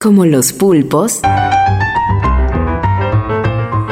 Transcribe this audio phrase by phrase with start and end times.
[0.00, 1.20] Como los pulpos,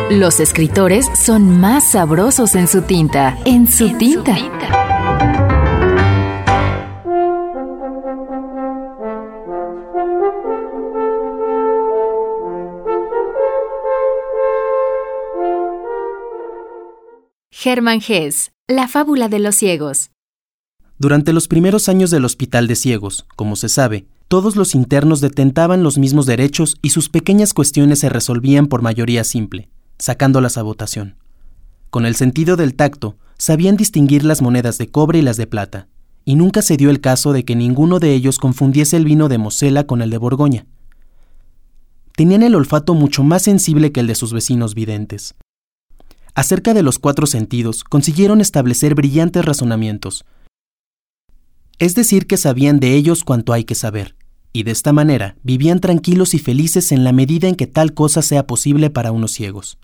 [0.09, 3.37] los escritores son más sabrosos en su tinta.
[3.45, 4.37] En su, tinta.
[17.65, 20.11] Hermann Hesse, La fábula de los ciegos.
[20.99, 25.83] Durante los primeros años del Hospital de Ciegos, como se sabe, todos los internos detentaban
[25.83, 31.17] los mismos derechos y sus pequeñas cuestiones se resolvían por mayoría simple, sacándolas a votación.
[31.91, 35.89] Con el sentido del tacto, sabían distinguir las monedas de cobre y las de plata,
[36.25, 39.39] y nunca se dio el caso de que ninguno de ellos confundiese el vino de
[39.39, 40.67] Mosela con el de Borgoña.
[42.17, 45.35] Tenían el olfato mucho más sensible que el de sus vecinos videntes.
[46.35, 50.25] Acerca de los cuatro sentidos, consiguieron establecer brillantes razonamientos.
[51.79, 54.17] Es decir, que sabían de ellos cuanto hay que saber,
[54.53, 58.23] y de esta manera vivían tranquilos y felices en la medida en que tal cosa
[58.23, 59.79] sea posible para unos ciegos.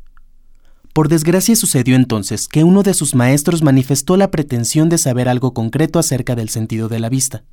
[0.94, 5.52] Por desgracia sucedió entonces que uno de sus maestros manifestó la pretensión de saber algo
[5.52, 7.44] concreto acerca del sentido de la vista.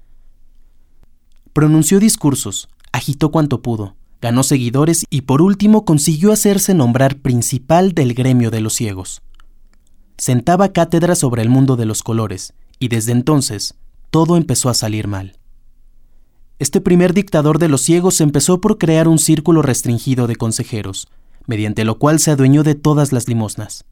[1.51, 8.13] Pronunció discursos, agitó cuanto pudo, ganó seguidores y por último consiguió hacerse nombrar principal del
[8.13, 9.21] gremio de los ciegos.
[10.17, 13.75] Sentaba cátedra sobre el mundo de los colores, y desde entonces
[14.09, 15.37] todo empezó a salir mal.
[16.59, 21.07] Este primer dictador de los ciegos empezó por crear un círculo restringido de consejeros,
[21.47, 23.85] mediante lo cual se adueñó de todas las limosnas.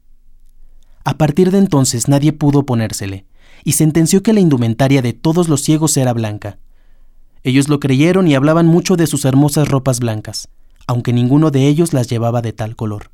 [1.04, 3.26] A partir de entonces nadie pudo oponérsele,
[3.64, 6.58] y sentenció que la indumentaria de todos los ciegos era blanca,
[7.48, 10.48] ellos lo creyeron y hablaban mucho de sus hermosas ropas blancas,
[10.86, 13.10] aunque ninguno de ellos las llevaba de tal color.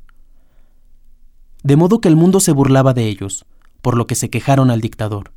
[1.63, 3.45] De modo que el mundo se burlaba de ellos,
[3.81, 5.31] por lo que se quejaron al dictador.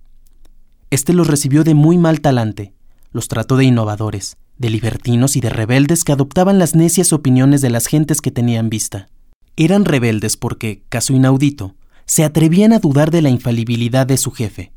[0.90, 2.72] Este los recibió de muy mal talante,
[3.12, 7.70] los trató de innovadores, de libertinos y de rebeldes que adoptaban las necias opiniones de
[7.70, 9.08] las gentes que tenían vista.
[9.56, 11.74] Eran rebeldes porque, caso inaudito,
[12.06, 14.72] se atrevían a dudar de la infalibilidad de su jefe.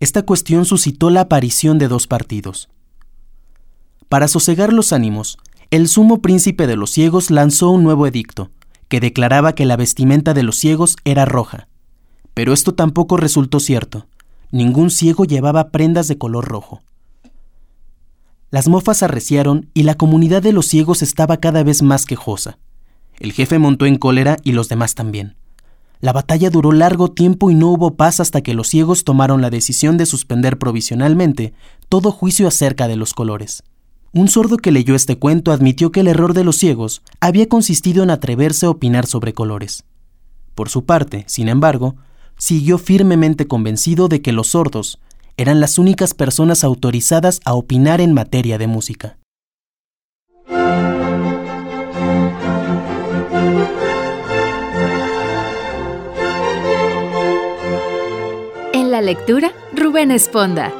[0.00, 2.68] Esta cuestión suscitó la aparición de dos partidos,
[4.08, 5.36] para sosegar los ánimos,
[5.72, 8.52] el sumo príncipe de los ciegos lanzó un nuevo edicto,
[8.88, 11.66] que declaraba que la vestimenta de los ciegos era roja.
[12.32, 14.06] Pero esto tampoco resultó cierto.
[14.50, 16.82] Ningún ciego llevaba prendas de color rojo.
[18.50, 22.58] Las mofas arreciaron y la comunidad de los ciegos estaba cada vez más quejosa.
[23.18, 25.36] El jefe montó en cólera y los demás también.
[26.00, 29.50] La batalla duró largo tiempo y no hubo paz hasta que los ciegos tomaron la
[29.50, 31.54] decisión de suspender provisionalmente
[31.88, 33.62] todo juicio acerca de los colores.
[34.12, 38.02] Un sordo que leyó este cuento admitió que el error de los ciegos había consistido
[38.02, 39.84] en atreverse a opinar sobre colores.
[40.54, 41.96] Por su parte, sin embargo,
[42.36, 44.98] siguió firmemente convencido de que los sordos
[45.36, 49.18] eran las únicas personas autorizadas a opinar en materia de música.
[58.72, 60.72] En la lectura, Rubén Esponda.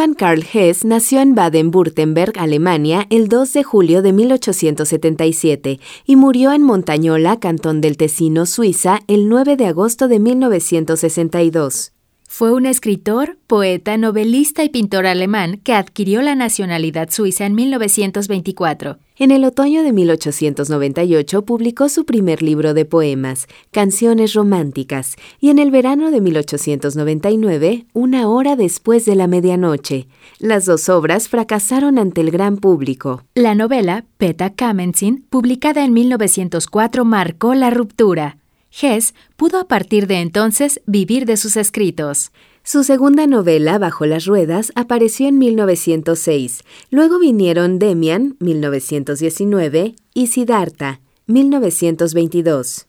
[0.00, 6.52] Hermann Karl Hess nació en Baden-Württemberg, Alemania, el 2 de julio de 1877 y murió
[6.52, 11.92] en Montañola, cantón del Tesino, Suiza, el 9 de agosto de 1962.
[12.32, 18.98] Fue un escritor, poeta, novelista y pintor alemán que adquirió la nacionalidad suiza en 1924.
[19.16, 25.58] En el otoño de 1898 publicó su primer libro de poemas, Canciones Románticas, y en
[25.58, 30.06] el verano de 1899, Una hora después de la medianoche.
[30.38, 33.24] Las dos obras fracasaron ante el gran público.
[33.34, 38.39] La novela, Peta Kamensin, publicada en 1904, marcó la ruptura.
[38.70, 42.30] Hess pudo a partir de entonces vivir de sus escritos.
[42.62, 46.62] Su segunda novela, Bajo las Ruedas, apareció en 1906.
[46.90, 52.86] Luego vinieron Demian, 1919, y Siddhartha, 1922.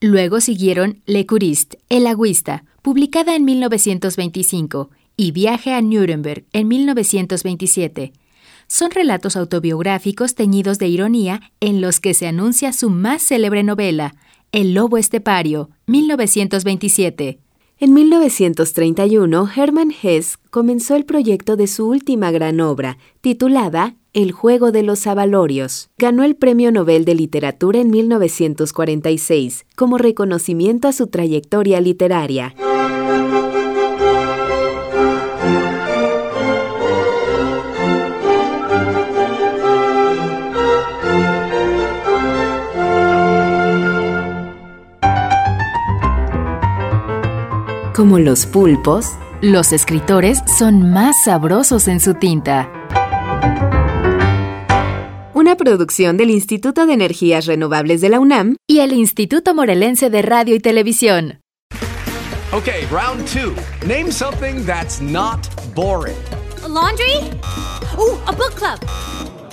[0.00, 8.12] Luego siguieron Le Curiste, El Agüista, publicada en 1925, y Viaje a Nuremberg, en 1927.
[8.66, 14.14] son relatos autobiográficos teñidos de ironía en los que se anuncia su más célebre novela,
[14.52, 17.38] El Lobo Estepario, 1927.
[17.78, 24.72] En 1931, Hermann Hesse comenzó el proyecto de su última gran obra, titulada El juego
[24.72, 25.90] de los avalorios.
[25.98, 32.52] Ganó el Premio Nobel de Literatura en 1946 como reconocimiento a su trayectoria literaria.
[48.00, 49.10] Como los pulpos,
[49.42, 52.66] los escritores son más sabrosos en su tinta.
[55.34, 60.22] Una producción del Instituto de Energías Renovables de la UNAM y el Instituto Morelense de
[60.22, 61.42] Radio y Televisión.
[62.54, 63.54] Okay, round two.
[63.86, 66.16] Name something that's not boring.
[66.64, 67.16] A laundry?
[67.98, 68.80] Ooh, a book club.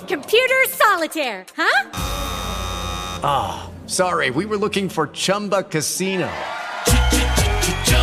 [0.08, 1.90] Computer solitaire, huh?
[3.24, 6.30] Ah, oh, sorry, we were looking for Chumba Casino.